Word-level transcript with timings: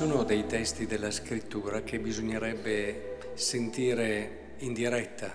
sono 0.00 0.24
dei 0.24 0.46
testi 0.46 0.86
della 0.86 1.10
scrittura 1.10 1.82
che 1.82 1.98
bisognerebbe 1.98 3.18
sentire 3.34 4.54
in 4.60 4.72
diretta 4.72 5.30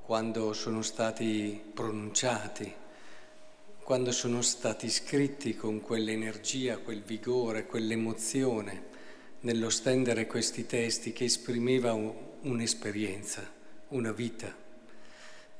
quando 0.00 0.54
sono 0.54 0.80
stati 0.80 1.62
pronunciati, 1.74 2.72
quando 3.82 4.10
sono 4.10 4.40
stati 4.40 4.88
scritti 4.88 5.54
con 5.54 5.82
quell'energia, 5.82 6.78
quel 6.78 7.02
vigore, 7.02 7.66
quell'emozione 7.66 8.84
nello 9.40 9.68
stendere 9.68 10.26
questi 10.26 10.64
testi 10.64 11.12
che 11.12 11.24
esprimeva 11.24 11.92
un'esperienza, 11.92 13.46
una 13.88 14.12
vita. 14.12 14.50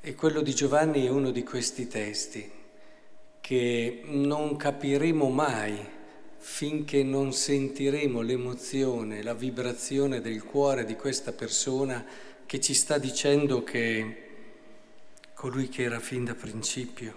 E 0.01 0.15
quello 0.15 0.41
di 0.41 0.55
Giovanni 0.55 1.05
è 1.05 1.09
uno 1.09 1.29
di 1.29 1.43
questi 1.43 1.87
testi 1.87 2.51
che 3.39 4.01
non 4.05 4.55
capiremo 4.55 5.29
mai 5.29 6.01
finché 6.43 7.03
non 7.03 7.31
sentiremo 7.31 8.19
l'emozione, 8.19 9.23
la 9.23 9.33
vibrazione 9.33 10.19
del 10.19 10.43
cuore 10.43 10.83
di 10.83 10.97
questa 10.97 11.31
persona 11.31 12.05
che 12.45 12.59
ci 12.59 12.73
sta 12.73 12.97
dicendo 12.97 13.63
che 13.63 14.17
colui 15.33 15.69
che 15.69 15.83
era 15.83 16.01
fin 16.01 16.25
da 16.25 16.35
principio, 16.35 17.15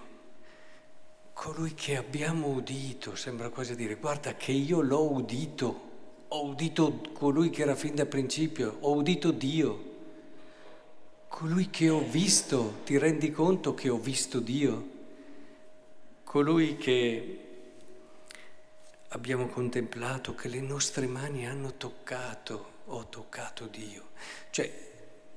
colui 1.32 1.74
che 1.74 1.96
abbiamo 1.96 2.46
udito, 2.46 3.16
sembra 3.16 3.48
quasi 3.48 3.74
dire, 3.74 3.96
guarda 3.96 4.36
che 4.36 4.52
io 4.52 4.80
l'ho 4.80 5.10
udito, 5.10 5.80
ho 6.28 6.46
udito 6.46 7.00
colui 7.12 7.50
che 7.50 7.62
era 7.62 7.74
fin 7.74 7.96
da 7.96 8.06
principio, 8.06 8.76
ho 8.78 8.94
udito 8.94 9.32
Dio, 9.32 9.94
colui 11.26 11.68
che 11.68 11.90
ho 11.90 12.00
visto, 12.00 12.76
ti 12.84 12.96
rendi 12.96 13.32
conto 13.32 13.74
che 13.74 13.88
ho 13.88 13.98
visto 13.98 14.38
Dio? 14.38 14.88
Colui 16.22 16.76
che 16.76 17.40
abbiamo 19.08 19.46
contemplato 19.46 20.34
che 20.34 20.48
le 20.48 20.60
nostre 20.60 21.06
mani 21.06 21.46
hanno 21.46 21.76
toccato, 21.76 22.72
ho 22.86 23.08
toccato 23.08 23.66
Dio. 23.66 24.10
Cioè, 24.50 24.84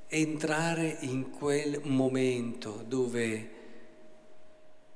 entrare 0.07 0.97
in 1.01 1.29
quel 1.29 1.81
momento 1.83 2.83
dove 2.85 3.57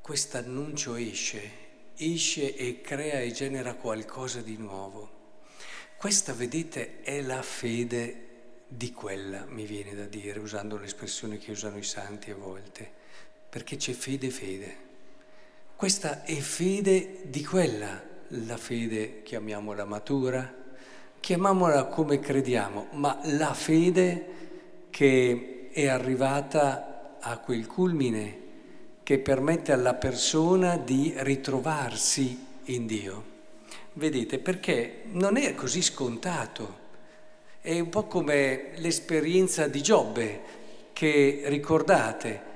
questo 0.01 0.37
annuncio 0.37 0.95
esce, 0.95 1.61
esce 1.95 2.55
e 2.55 2.81
crea 2.81 3.19
e 3.19 3.31
genera 3.31 3.75
qualcosa 3.75 4.41
di 4.41 4.57
nuovo. 4.57 5.21
Questa, 5.95 6.33
vedete, 6.33 7.01
è 7.01 7.21
la 7.21 7.41
fede 7.41 8.31
di 8.67 8.91
quella, 8.91 9.45
mi 9.45 9.65
viene 9.65 9.93
da 9.93 10.05
dire, 10.05 10.39
usando 10.39 10.77
l'espressione 10.77 11.37
che 11.37 11.51
usano 11.51 11.77
i 11.77 11.83
santi 11.83 12.31
a 12.31 12.35
volte, 12.35 12.91
perché 13.49 13.77
c'è 13.77 13.93
fede 13.93 14.29
fede. 14.29 14.77
Questa 15.75 16.23
è 16.23 16.35
fede 16.35 17.21
di 17.25 17.43
quella 17.45 18.11
la 18.45 18.57
fede 18.57 19.21
chiamiamola 19.23 19.85
matura, 19.85 20.61
chiamiamola 21.19 21.85
come 21.85 22.19
crediamo, 22.19 22.87
ma 22.91 23.19
la 23.23 23.53
fede 23.53 24.25
che 24.89 25.69
è 25.71 25.87
arrivata 25.87 27.17
a 27.19 27.37
quel 27.37 27.67
culmine 27.67 28.41
che 29.03 29.19
permette 29.19 29.71
alla 29.71 29.93
persona 29.93 30.77
di 30.77 31.13
ritrovarsi 31.17 32.45
in 32.65 32.85
Dio. 32.85 33.31
Vedete, 33.93 34.39
perché 34.39 35.03
non 35.11 35.37
è 35.37 35.53
così 35.53 35.81
scontato. 35.81 36.81
È 37.61 37.79
un 37.79 37.89
po' 37.89 38.05
come 38.05 38.71
l'esperienza 38.75 39.67
di 39.67 39.81
Giobbe, 39.81 40.41
che 40.93 41.43
ricordate, 41.45 42.51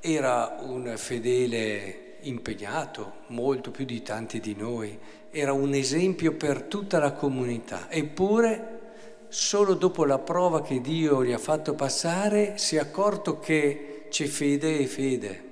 era 0.00 0.58
un 0.60 0.94
fedele 0.96 2.01
impegnato, 2.22 3.20
molto 3.28 3.70
più 3.70 3.84
di 3.84 4.02
tanti 4.02 4.40
di 4.40 4.54
noi, 4.54 4.98
era 5.30 5.52
un 5.52 5.72
esempio 5.74 6.32
per 6.34 6.62
tutta 6.62 6.98
la 6.98 7.12
comunità. 7.12 7.90
Eppure, 7.90 8.80
solo 9.28 9.74
dopo 9.74 10.04
la 10.04 10.18
prova 10.18 10.62
che 10.62 10.80
Dio 10.80 11.24
gli 11.24 11.32
ha 11.32 11.38
fatto 11.38 11.74
passare, 11.74 12.58
si 12.58 12.76
è 12.76 12.78
accorto 12.78 13.38
che 13.38 14.06
c'è 14.10 14.26
fede 14.26 14.78
e 14.78 14.86
fede. 14.86 15.44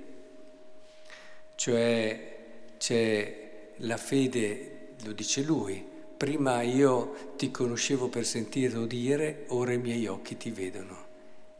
Cioè 1.55 2.37
c'è 2.77 3.71
la 3.77 3.97
fede, 3.97 4.93
lo 5.03 5.13
dice 5.13 5.41
lui, 5.41 5.83
prima 6.15 6.61
io 6.61 7.33
ti 7.37 7.49
conoscevo 7.49 8.07
per 8.07 8.25
sentire 8.25 8.85
dire, 8.85 9.45
ora 9.47 9.73
i 9.73 9.77
miei 9.79 10.05
occhi 10.05 10.37
ti 10.37 10.51
vedono. 10.51 11.09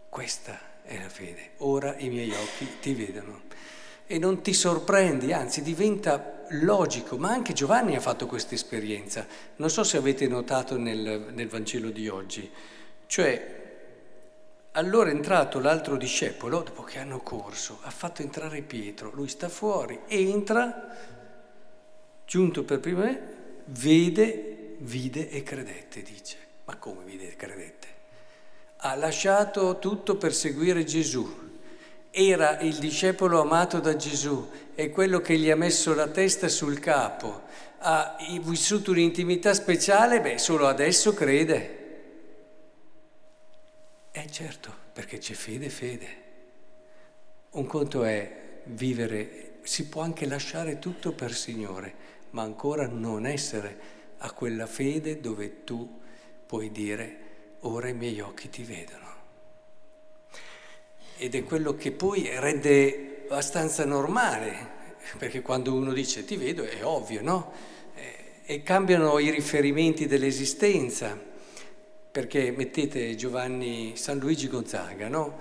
Questa 0.10 0.60
è 0.84 1.00
la 1.00 1.10
fede, 1.10 1.52
ora 1.58 1.96
i 1.98 2.10
miei 2.10 2.32
occhi 2.32 2.68
ti 2.80 2.94
vedono 2.94 3.50
e 4.08 4.20
non 4.20 4.42
ti 4.42 4.54
sorprendi, 4.54 5.32
anzi 5.34 5.62
diventa 5.62 6.44
logico, 6.50 7.18
ma 7.18 7.30
anche 7.30 7.54
Giovanni 7.54 7.96
ha 7.96 8.02
fatto 8.02 8.26
questa 8.26 8.56
esperienza. 8.56 9.26
Non 9.58 9.70
so 9.70 9.84
se 9.84 9.98
avete 9.98 10.28
notato 10.28 10.78
nel, 10.78 11.28
nel 11.34 11.48
Vangelo 11.48 11.90
di 11.90 12.08
oggi, 12.08 12.50
cioè 13.08 13.60
allora 14.74 15.10
è 15.10 15.14
entrato 15.14 15.60
l'altro 15.60 15.98
discepolo, 15.98 16.62
dopo 16.62 16.84
che 16.84 17.00
hanno 17.00 17.20
corso, 17.20 17.80
ha 17.82 17.90
fatto 17.90 18.22
entrare 18.22 18.62
Pietro, 18.62 19.12
lui 19.14 19.28
sta 19.28 19.50
fuori, 19.50 20.00
entra, 20.08 20.96
giunto 22.26 22.64
per 22.64 22.80
prima 22.80 23.04
me, 23.04 23.22
vede, 23.66 24.76
vide 24.80 25.30
e 25.30 25.44
credette, 25.44 26.02
dice. 26.02 26.38
Ma 26.66 26.78
come 26.78 27.04
vide 27.04 27.32
e 27.32 27.36
credette? 27.36 27.88
Ha 28.78 28.96
lasciato 28.96 29.78
tutto 29.80 30.16
per 30.16 30.34
seguire 30.34 30.84
Gesù 30.84 31.41
era 32.12 32.60
il 32.60 32.76
discepolo 32.76 33.40
amato 33.40 33.80
da 33.80 33.96
Gesù, 33.96 34.50
è 34.76 34.90
quello 34.90 35.22
che 35.22 35.38
gli 35.38 35.50
ha 35.50 35.56
messo 35.56 35.94
la 35.94 36.10
testa 36.10 36.50
sul 36.50 36.80
capo, 36.80 37.44
ha 37.80 38.18
vissuto 38.42 38.92
un'intimità 38.92 39.54
speciale, 39.54 40.20
beh, 40.20 40.38
solo 40.38 40.68
adesso 40.68 41.14
crede. 41.14 41.78
Eh 44.12 44.30
certo, 44.30 44.74
perché 44.92 45.20
c'è 45.20 45.34
fede, 45.34 45.70
fede. 45.70 46.08
Un 47.52 47.66
conto 47.66 48.04
è 48.04 48.62
vivere, 48.66 49.60
si 49.64 49.88
può 49.88 50.02
anche 50.02 50.28
lasciare 50.28 50.80
tutto 50.80 51.14
per 51.14 51.34
Signore, 51.34 51.94
ma 52.32 52.42
ancora 52.42 52.88
non 52.88 53.26
essere 53.26 54.00
a 54.18 54.32
quella 54.32 54.68
fede 54.68 55.22
dove 55.22 55.64
tu 55.64 56.00
puoi 56.46 56.72
dire, 56.72 57.18
ora 57.62 57.88
i 57.88 57.94
miei 57.94 58.20
occhi 58.20 58.50
ti 58.50 58.64
vedono 58.64 59.11
ed 61.22 61.36
è 61.36 61.44
quello 61.44 61.76
che 61.76 61.92
poi 61.92 62.28
rende 62.40 63.26
abbastanza 63.26 63.86
normale, 63.86 64.70
perché 65.20 65.44
quando 65.44 65.72
uno 65.72 65.94
dice 65.94 66.26
ti 66.26 66.36
vedo 66.36 66.64
è 66.64 66.84
ovvio, 66.84 67.22
no? 67.22 67.54
E 68.44 68.64
cambiano 68.64 69.20
i 69.20 69.30
riferimenti 69.30 70.08
dell'esistenza, 70.08 71.16
perché 72.12 72.50
mettete 72.50 73.16
Giovanni 73.16 73.96
San 73.98 74.18
Luigi 74.18 74.48
Gonzaga, 74.48 75.09
no? 75.09 75.38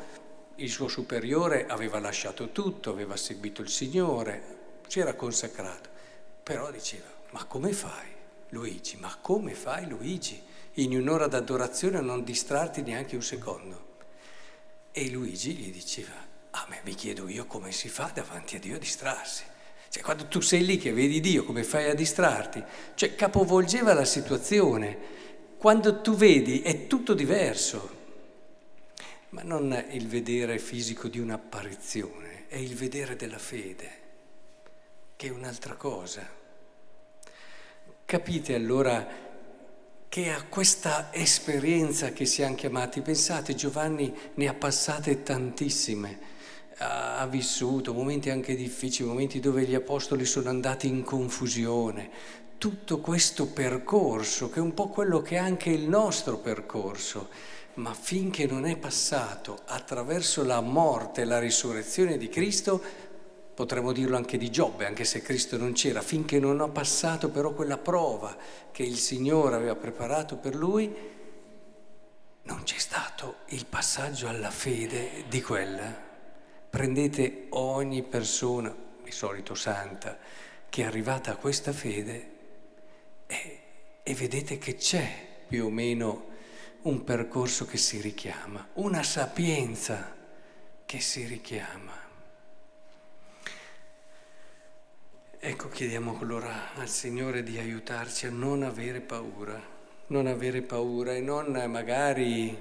Il 0.56 0.68
suo 0.68 0.86
superiore 0.86 1.64
aveva 1.66 1.98
lasciato 1.98 2.50
tutto, 2.50 2.90
aveva 2.90 3.16
seguito 3.16 3.62
il 3.62 3.70
Signore, 3.70 4.42
si 4.86 5.00
era 5.00 5.14
consacrato, 5.14 5.88
però 6.42 6.70
diceva, 6.70 7.06
ma 7.30 7.46
come 7.46 7.72
fai 7.72 8.08
Luigi? 8.50 8.98
Ma 9.00 9.16
come 9.18 9.54
fai 9.54 9.88
Luigi? 9.88 10.42
In 10.74 10.94
un'ora 10.94 11.26
d'adorazione 11.26 11.96
a 11.96 12.02
non 12.02 12.22
distrarti 12.22 12.82
neanche 12.82 13.16
un 13.16 13.22
secondo. 13.22 13.88
E 15.00 15.08
Luigi 15.08 15.54
gli 15.54 15.72
diceva, 15.72 16.12
a 16.50 16.66
me 16.68 16.82
mi 16.84 16.94
chiedo 16.94 17.26
io 17.26 17.46
come 17.46 17.72
si 17.72 17.88
fa 17.88 18.10
davanti 18.12 18.56
a 18.56 18.58
Dio 18.58 18.76
a 18.76 18.78
distrarsi. 18.78 19.44
Cioè, 19.88 20.02
quando 20.02 20.26
tu 20.26 20.40
sei 20.40 20.62
lì 20.62 20.76
che 20.76 20.92
vedi 20.92 21.20
Dio, 21.20 21.42
come 21.44 21.64
fai 21.64 21.88
a 21.88 21.94
distrarti? 21.94 22.62
Cioè, 22.96 23.14
capovolgeva 23.14 23.94
la 23.94 24.04
situazione. 24.04 24.98
Quando 25.56 26.02
tu 26.02 26.14
vedi 26.14 26.60
è 26.60 26.86
tutto 26.86 27.14
diverso. 27.14 27.96
Ma 29.30 29.40
non 29.40 29.72
il 29.92 30.06
vedere 30.06 30.58
fisico 30.58 31.08
di 31.08 31.18
un'apparizione, 31.18 32.44
è 32.48 32.56
il 32.56 32.74
vedere 32.74 33.16
della 33.16 33.38
fede, 33.38 33.90
che 35.16 35.28
è 35.28 35.30
un'altra 35.30 35.76
cosa. 35.76 36.28
Capite 38.04 38.54
allora 38.54 39.29
che 40.10 40.32
ha 40.32 40.42
questa 40.42 41.10
esperienza 41.12 42.12
che 42.12 42.26
siamo 42.26 42.56
chiamati. 42.56 43.00
Pensate, 43.00 43.54
Giovanni 43.54 44.12
ne 44.34 44.48
ha 44.48 44.54
passate 44.54 45.22
tantissime, 45.22 46.18
ha 46.78 47.24
vissuto 47.28 47.94
momenti 47.94 48.28
anche 48.28 48.56
difficili, 48.56 49.08
momenti 49.08 49.38
dove 49.38 49.62
gli 49.62 49.74
apostoli 49.76 50.24
sono 50.24 50.48
andati 50.48 50.88
in 50.88 51.04
confusione. 51.04 52.10
Tutto 52.58 52.98
questo 52.98 53.46
percorso, 53.46 54.50
che 54.50 54.58
è 54.58 54.62
un 54.62 54.74
po' 54.74 54.88
quello 54.88 55.22
che 55.22 55.36
è 55.36 55.38
anche 55.38 55.70
il 55.70 55.88
nostro 55.88 56.38
percorso, 56.38 57.28
ma 57.74 57.94
finché 57.94 58.46
non 58.46 58.66
è 58.66 58.76
passato 58.76 59.60
attraverso 59.66 60.42
la 60.42 60.60
morte 60.60 61.20
e 61.20 61.24
la 61.24 61.38
risurrezione 61.38 62.18
di 62.18 62.28
Cristo, 62.28 62.82
Potremmo 63.60 63.92
dirlo 63.92 64.16
anche 64.16 64.38
di 64.38 64.50
Giobbe, 64.50 64.86
anche 64.86 65.04
se 65.04 65.20
Cristo 65.20 65.58
non 65.58 65.72
c'era, 65.72 66.00
finché 66.00 66.40
non 66.40 66.62
ha 66.62 66.68
passato 66.68 67.28
però 67.28 67.52
quella 67.52 67.76
prova 67.76 68.34
che 68.72 68.82
il 68.82 68.96
Signore 68.96 69.54
aveva 69.54 69.76
preparato 69.76 70.36
per 70.36 70.54
lui, 70.54 70.90
non 72.44 72.62
c'è 72.62 72.78
stato 72.78 73.40
il 73.48 73.66
passaggio 73.66 74.28
alla 74.28 74.50
fede 74.50 75.24
di 75.28 75.42
quella. 75.42 75.94
Prendete 76.70 77.48
ogni 77.50 78.02
persona, 78.02 78.74
di 79.02 79.10
solito 79.10 79.54
santa, 79.54 80.16
che 80.70 80.82
è 80.82 80.86
arrivata 80.86 81.32
a 81.32 81.36
questa 81.36 81.72
fede 81.72 82.30
e, 83.26 83.60
e 84.02 84.14
vedete 84.14 84.56
che 84.56 84.76
c'è 84.76 85.44
più 85.46 85.66
o 85.66 85.68
meno 85.68 86.28
un 86.84 87.04
percorso 87.04 87.66
che 87.66 87.76
si 87.76 88.00
richiama, 88.00 88.68
una 88.76 89.02
sapienza 89.02 90.16
che 90.86 91.00
si 91.00 91.26
richiama. 91.26 92.08
Ecco, 95.50 95.68
chiediamo 95.68 96.16
allora 96.20 96.74
al 96.76 96.88
Signore 96.88 97.42
di 97.42 97.58
aiutarci 97.58 98.26
a 98.26 98.30
non 98.30 98.62
avere 98.62 99.00
paura, 99.00 99.60
non 100.06 100.28
avere 100.28 100.62
paura 100.62 101.12
e 101.12 101.20
non 101.20 101.46
magari 101.68 102.56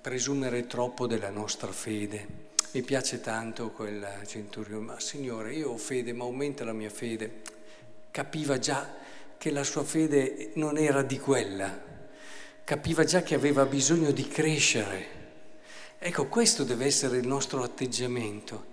presumere 0.00 0.66
troppo 0.66 1.06
della 1.06 1.28
nostra 1.28 1.70
fede. 1.72 2.26
Mi 2.70 2.80
piace 2.80 3.20
tanto 3.20 3.70
quel 3.70 4.22
centurione, 4.24 4.82
ma 4.82 4.98
Signore, 4.98 5.52
io 5.52 5.72
ho 5.72 5.76
fede, 5.76 6.14
ma 6.14 6.24
aumenta 6.24 6.64
la 6.64 6.72
mia 6.72 6.88
fede. 6.88 7.42
Capiva 8.10 8.58
già 8.58 8.94
che 9.36 9.50
la 9.50 9.62
sua 9.62 9.84
fede 9.84 10.52
non 10.54 10.78
era 10.78 11.02
di 11.02 11.18
quella, 11.18 11.78
capiva 12.64 13.04
già 13.04 13.22
che 13.22 13.34
aveva 13.34 13.66
bisogno 13.66 14.10
di 14.10 14.26
crescere. 14.26 15.06
Ecco, 15.98 16.28
questo 16.28 16.64
deve 16.64 16.86
essere 16.86 17.18
il 17.18 17.26
nostro 17.26 17.62
atteggiamento, 17.62 18.64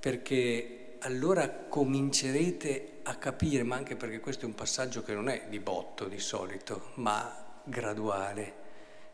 perché 0.00 0.78
allora 1.00 1.48
comincerete 1.50 3.00
a 3.04 3.16
capire, 3.16 3.62
ma 3.62 3.76
anche 3.76 3.96
perché 3.96 4.20
questo 4.20 4.44
è 4.44 4.48
un 4.48 4.54
passaggio 4.54 5.02
che 5.02 5.14
non 5.14 5.28
è 5.28 5.46
di 5.48 5.60
botto 5.60 6.06
di 6.06 6.18
solito, 6.18 6.90
ma 6.94 7.60
graduale. 7.64 8.54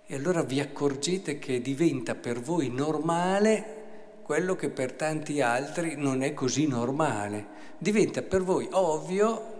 E 0.07 0.15
allora 0.15 0.43
vi 0.43 0.61
accorgete 0.61 1.39
che 1.39 1.61
diventa 1.61 2.15
per 2.15 2.41
voi 2.41 2.69
normale 2.69 3.83
quello 4.23 4.57
che 4.57 4.71
per 4.71 4.93
tanti 4.93 5.41
altri 5.41 5.97
non 5.97 6.23
è 6.23 6.33
così 6.35 6.67
normale. 6.67 7.47
Diventa 7.79 8.23
per 8.23 8.43
voi 8.43 8.69
ovvio 8.73 9.53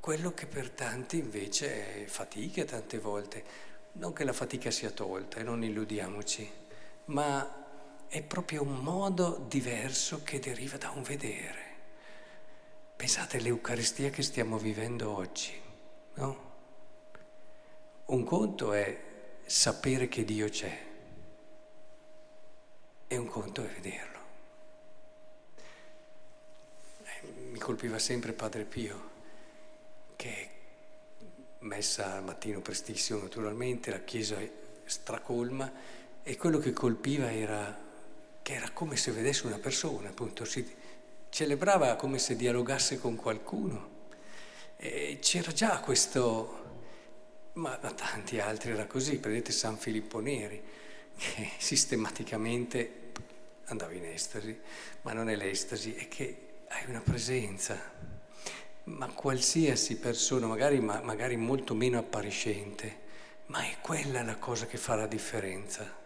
quello 0.00 0.32
che 0.32 0.46
per 0.46 0.70
tanti 0.70 1.18
invece 1.18 2.02
è 2.02 2.06
fatica 2.06 2.64
tante 2.64 2.98
volte. 2.98 3.44
Non 3.92 4.12
che 4.12 4.24
la 4.24 4.32
fatica 4.32 4.70
sia 4.70 4.90
tolta, 4.90 5.38
e 5.38 5.42
non 5.42 5.62
illudiamoci, 5.62 6.48
ma 7.06 7.57
è 8.08 8.22
proprio 8.22 8.62
un 8.62 8.78
modo 8.78 9.44
diverso 9.48 10.22
che 10.22 10.40
deriva 10.40 10.78
da 10.78 10.90
un 10.90 11.02
vedere. 11.02 11.66
Pensate 12.96 13.36
all'Eucaristia 13.36 14.10
che 14.10 14.22
stiamo 14.22 14.58
vivendo 14.58 15.14
oggi, 15.14 15.52
no? 16.14 16.46
Un 18.06 18.24
conto 18.24 18.72
è 18.72 18.98
sapere 19.44 20.08
che 20.08 20.24
Dio 20.24 20.48
c'è 20.48 20.86
e 23.06 23.16
un 23.16 23.26
conto 23.26 23.62
è 23.62 23.68
vederlo. 23.68 24.18
Eh, 27.04 27.26
mi 27.50 27.58
colpiva 27.58 27.98
sempre 27.98 28.32
Padre 28.32 28.64
Pio, 28.64 29.10
che 30.16 30.50
messa 31.60 32.14
al 32.14 32.24
mattino 32.24 32.60
prestissimo 32.60 33.20
naturalmente, 33.20 33.90
la 33.90 34.00
chiesa 34.00 34.38
stracolma, 34.84 35.70
e 36.22 36.36
quello 36.36 36.58
che 36.58 36.72
colpiva 36.72 37.30
era 37.30 37.86
che 38.48 38.54
era 38.54 38.70
come 38.70 38.96
se 38.96 39.12
vedesse 39.12 39.44
una 39.46 39.58
persona, 39.58 40.08
appunto, 40.08 40.46
si 40.46 40.66
celebrava 41.28 41.96
come 41.96 42.18
se 42.18 42.34
dialogasse 42.34 42.98
con 42.98 43.14
qualcuno. 43.14 43.96
E 44.78 45.18
c'era 45.20 45.52
già 45.52 45.80
questo, 45.80 47.50
ma 47.54 47.76
da 47.76 47.92
tanti 47.92 48.40
altri 48.40 48.70
era 48.70 48.86
così, 48.86 49.18
prendete 49.18 49.52
San 49.52 49.76
Filippo 49.76 50.20
Neri, 50.20 50.62
che 51.14 51.50
sistematicamente 51.60 53.10
andava 53.66 53.92
in 53.92 54.06
estasi, 54.06 54.58
ma 55.02 55.12
non 55.12 55.28
è 55.28 55.36
l'estasi, 55.36 55.94
è 55.94 56.08
che 56.08 56.62
hai 56.68 56.84
una 56.88 57.02
presenza. 57.02 57.78
Ma 58.84 59.08
qualsiasi 59.08 59.98
persona, 59.98 60.46
magari, 60.46 60.80
ma, 60.80 61.02
magari 61.02 61.36
molto 61.36 61.74
meno 61.74 61.98
appariscente, 61.98 62.96
ma 63.48 63.60
è 63.60 63.76
quella 63.82 64.22
la 64.22 64.36
cosa 64.36 64.64
che 64.64 64.78
fa 64.78 64.94
la 64.94 65.06
differenza. 65.06 65.97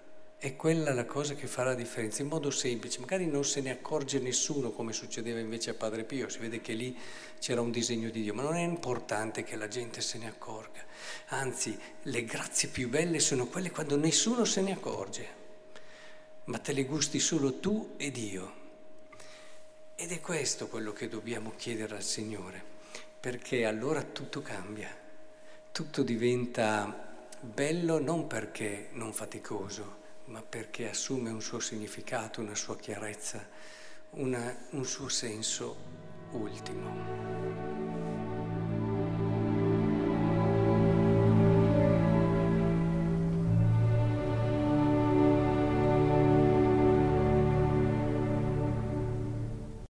È 0.43 0.57
quella 0.57 0.93
la 0.93 1.05
cosa 1.05 1.35
che 1.35 1.47
fa 1.47 1.63
la 1.63 1.77
differenza, 1.77 2.21
in 2.21 2.27
modo 2.27 2.51
semplice. 2.51 2.99
Magari 2.99 3.27
non 3.27 3.45
se 3.45 3.61
ne 3.61 3.71
accorge 3.71 4.19
nessuno, 4.19 4.73
come 4.73 4.93
succedeva 4.93 5.39
invece 5.39 5.71
a 5.71 5.75
Padre 5.75 6.03
Pio, 6.03 6.29
si 6.29 6.41
vede 6.41 6.61
che 6.61 6.73
lì 6.73 6.99
c'era 7.39 7.61
un 7.61 7.71
disegno 7.71 8.11
di 8.11 8.23
Dio, 8.23 8.35
ma 8.35 8.43
non 8.43 8.57
è 8.57 8.63
importante 8.63 9.45
che 9.45 9.55
la 9.55 9.69
gente 9.69 10.01
se 10.01 10.19
ne 10.19 10.27
accorga. 10.27 10.85
Anzi, 11.29 11.79
le 12.03 12.25
grazie 12.25 12.71
più 12.71 12.89
belle 12.89 13.21
sono 13.21 13.47
quelle 13.47 13.71
quando 13.71 13.97
nessuno 13.97 14.45
se 14.45 14.63
ne 14.63 14.73
accorge, 14.73 15.27
ma 16.47 16.59
te 16.59 16.73
le 16.73 16.87
gusti 16.87 17.21
solo 17.21 17.61
tu 17.61 17.95
e 17.97 18.11
Dio. 18.11 18.53
Ed 19.95 20.11
è 20.11 20.21
questo 20.21 20.67
quello 20.67 20.93
che 20.93 21.09
dobbiamo 21.09 21.53
chiedere 21.57 21.95
al 21.95 22.03
Signore, 22.03 22.61
perché 23.21 23.65
allora 23.65 24.03
tutto 24.03 24.43
cambia, 24.43 24.91
tutto 25.71 26.03
diventa 26.03 27.15
bello 27.39 28.01
non 28.01 28.27
perché 28.27 28.89
non 28.95 29.13
faticoso, 29.13 30.01
ma 30.33 30.41
perché 30.41 30.89
assume 30.89 31.29
un 31.29 31.43
suo 31.43 31.61
significato, 31.61 32.41
una 32.41 32.55
sua 32.55 32.75
chiarezza, 32.77 33.47
una, 34.13 34.67
un 34.71 34.85
suo 34.87 35.11
senso 35.11 35.77
ultimo. 36.31 37.72